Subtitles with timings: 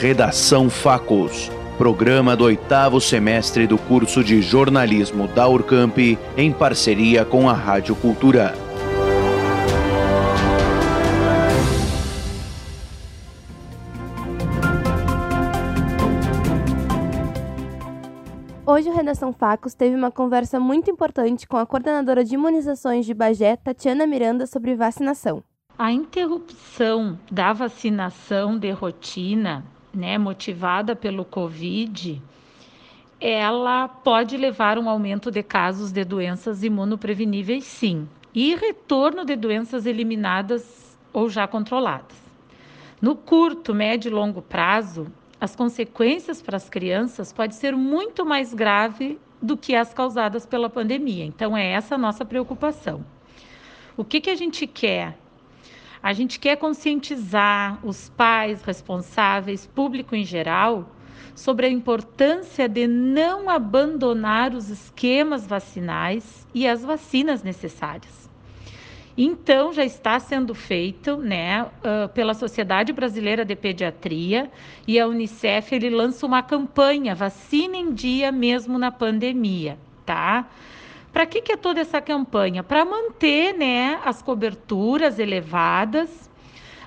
[0.00, 5.98] Redação Facos, programa do oitavo semestre do curso de jornalismo da Urcamp,
[6.38, 8.54] em parceria com a Rádio Cultura.
[18.64, 23.12] Hoje o Redação Facos teve uma conversa muito importante com a coordenadora de imunizações de
[23.12, 25.44] Bagé, Tatiana Miranda, sobre vacinação.
[25.78, 29.62] A interrupção da vacinação de rotina,
[29.92, 32.20] né, motivada pelo Covid,
[33.20, 39.84] ela pode levar um aumento de casos de doenças imunopreveníveis, sim, e retorno de doenças
[39.84, 42.16] eliminadas ou já controladas.
[43.00, 45.06] No curto, médio e longo prazo,
[45.40, 50.68] as consequências para as crianças podem ser muito mais grave do que as causadas pela
[50.68, 51.24] pandemia.
[51.24, 53.04] Então, é essa a nossa preocupação.
[53.96, 55.18] O que, que a gente quer?
[56.02, 60.88] A gente quer conscientizar os pais responsáveis, público em geral,
[61.34, 68.30] sobre a importância de não abandonar os esquemas vacinais e as vacinas necessárias.
[69.16, 74.50] Então, já está sendo feito né, uh, pela Sociedade Brasileira de Pediatria
[74.86, 80.48] e a Unicef ele lança uma campanha Vacina em Dia mesmo na pandemia, tá?
[81.12, 82.62] Para que, que é toda essa campanha?
[82.62, 86.30] Para manter né, as coberturas elevadas,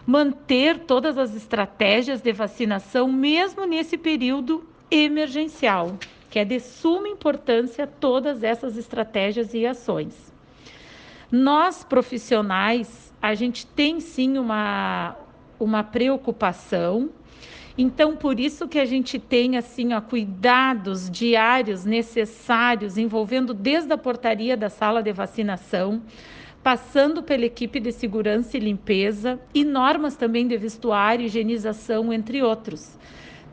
[0.06, 5.98] manter todas as estratégias de vacinação, mesmo nesse período emergencial,
[6.30, 10.32] que é de suma importância todas essas estratégias e ações.
[11.32, 15.16] Nós, profissionais, a gente tem sim uma,
[15.60, 17.10] uma preocupação.
[17.78, 23.98] Então, por isso que a gente tem assim, ó, cuidados diários necessários, envolvendo desde a
[23.98, 26.02] portaria da sala de vacinação,
[26.62, 32.98] passando pela equipe de segurança e limpeza e normas também de vestuário, higienização, entre outros,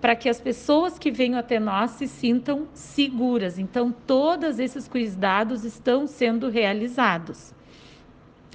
[0.02, 3.58] para que as pessoas que venham até nós se sintam seguras.
[3.58, 7.54] Então, todos esses cuidados estão sendo realizados.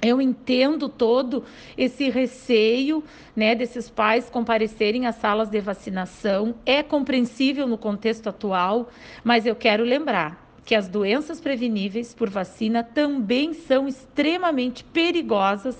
[0.02, 1.44] Eu entendo todo
[1.76, 3.02] esse receio,
[3.34, 6.54] né, desses pais comparecerem às salas de vacinação.
[6.66, 8.90] É compreensível no contexto atual,
[9.24, 15.76] mas eu quero lembrar que as doenças preveníveis por vacina também são extremamente perigosas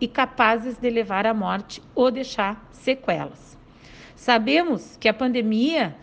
[0.00, 3.58] e capazes de levar à morte ou deixar sequelas.
[4.14, 5.96] Sabemos que a pandemia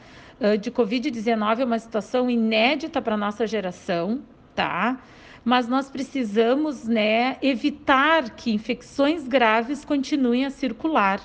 [0.60, 4.22] de Covid-19 é uma situação inédita para a nossa geração,
[4.56, 5.00] tá?
[5.44, 11.22] Mas nós precisamos né, evitar que infecções graves continuem a circular.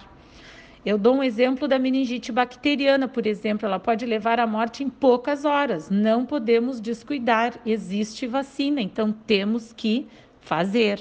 [0.84, 4.88] Eu dou um exemplo da meningite bacteriana, por exemplo, ela pode levar à morte em
[4.88, 5.90] poucas horas.
[5.90, 10.06] Não podemos descuidar, existe vacina, então temos que
[10.40, 11.00] fazer.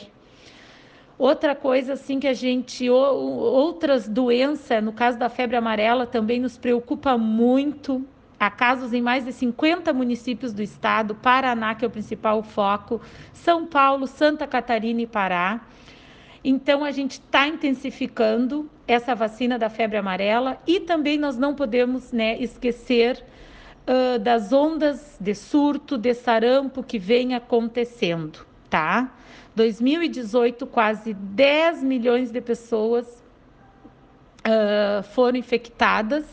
[1.17, 6.57] Outra coisa assim que a gente outras doenças, no caso da febre amarela também nos
[6.57, 8.05] preocupa muito,
[8.39, 13.01] Há casos em mais de 50 municípios do estado, Paraná, que é o principal foco,
[13.33, 15.61] São Paulo, Santa Catarina e Pará.
[16.43, 22.11] Então, a gente está intensificando essa vacina da febre amarela e também nós não podemos
[22.11, 23.25] né, esquecer
[23.87, 29.11] uh, das ondas de surto, de sarampo que vem acontecendo, tá?
[29.55, 33.07] 2018, quase 10 milhões de pessoas
[34.45, 36.23] uh, foram infectadas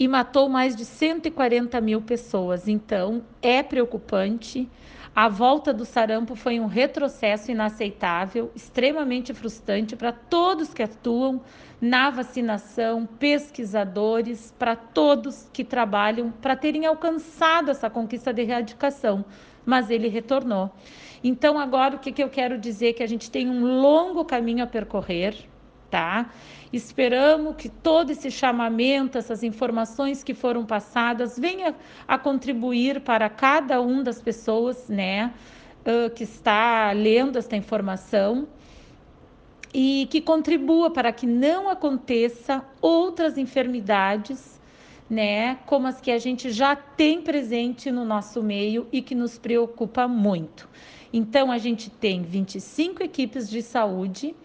[0.00, 2.66] e matou mais de 140 mil pessoas.
[2.66, 4.66] Então, é preocupante.
[5.14, 11.42] A volta do sarampo foi um retrocesso inaceitável, extremamente frustrante para todos que atuam
[11.78, 19.22] na vacinação, pesquisadores, para todos que trabalham para terem alcançado essa conquista de erradicação,
[19.66, 20.70] mas ele retornou.
[21.22, 22.94] Então, agora o que, que eu quero dizer?
[22.94, 25.36] Que a gente tem um longo caminho a percorrer,
[25.90, 26.30] tá?
[26.72, 31.74] Esperamos que todo esse chamamento, essas informações que foram passadas, venha
[32.06, 35.34] a contribuir para cada um das pessoas, né,
[36.14, 38.46] que está lendo esta informação
[39.74, 44.60] e que contribua para que não aconteça outras enfermidades,
[45.08, 49.38] né, como as que a gente já tem presente no nosso meio e que nos
[49.38, 50.68] preocupa muito.
[51.12, 54.36] Então a gente tem 25 equipes de saúde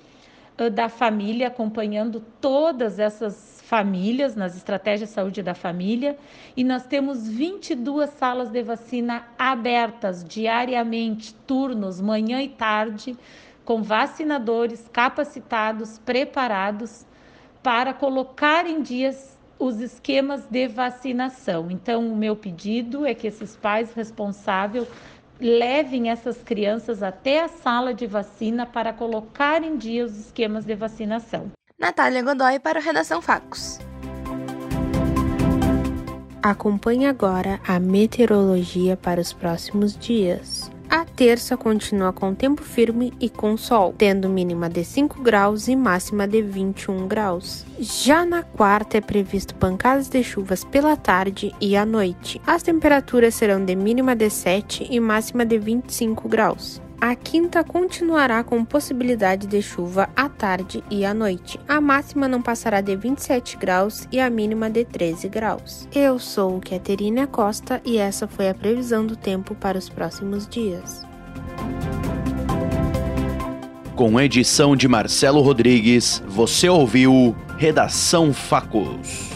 [0.73, 6.17] da família, acompanhando todas essas famílias nas estratégias de saúde da família.
[6.55, 13.17] E nós temos 22 salas de vacina abertas diariamente, turnos, manhã e tarde,
[13.65, 17.05] com vacinadores capacitados, preparados
[17.61, 21.71] para colocar em dias os esquemas de vacinação.
[21.71, 24.87] Então, o meu pedido é que esses pais responsáveis
[25.39, 30.75] levem essas crianças até a sala de vacina para colocar em dia os esquemas de
[30.75, 31.51] vacinação.
[31.77, 33.79] Natália Godoy para o Redação Facos.
[36.41, 40.71] Acompanhe agora a meteorologia para os próximos dias.
[40.95, 45.75] A terça continua com tempo firme e com sol, tendo mínima de 5 graus e
[45.75, 47.65] máxima de 21 graus.
[47.77, 52.41] Já na quarta é previsto pancadas de chuvas pela tarde e à noite.
[52.47, 56.81] As temperaturas serão de mínima de 7 e máxima de 25 graus.
[56.99, 61.59] A quinta continuará com possibilidade de chuva à tarde e à noite.
[61.67, 65.87] A máxima não passará de 27 graus e a mínima de 13 graus.
[65.93, 71.05] Eu sou Caterina Costa e essa foi a previsão do tempo para os próximos dias.
[73.95, 79.34] Com edição de Marcelo Rodrigues, você ouviu Redação Facos.